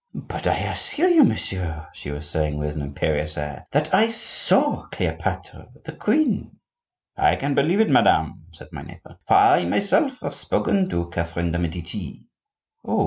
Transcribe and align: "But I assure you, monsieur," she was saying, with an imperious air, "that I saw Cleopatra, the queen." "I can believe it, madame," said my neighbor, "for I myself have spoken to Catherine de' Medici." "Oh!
"But 0.15 0.47
I 0.47 0.55
assure 0.57 1.09
you, 1.09 1.23
monsieur," 1.23 1.85
she 1.93 2.09
was 2.09 2.27
saying, 2.27 2.57
with 2.57 2.75
an 2.75 2.81
imperious 2.81 3.37
air, 3.37 3.65
"that 3.71 3.93
I 3.93 4.09
saw 4.09 4.87
Cleopatra, 4.87 5.67
the 5.85 5.91
queen." 5.91 6.57
"I 7.15 7.35
can 7.35 7.53
believe 7.53 7.79
it, 7.81 7.87
madame," 7.91 8.45
said 8.51 8.69
my 8.71 8.81
neighbor, 8.81 9.19
"for 9.27 9.35
I 9.35 9.65
myself 9.65 10.21
have 10.21 10.33
spoken 10.33 10.89
to 10.89 11.07
Catherine 11.11 11.51
de' 11.51 11.59
Medici." 11.59 12.23
"Oh! 12.83 12.99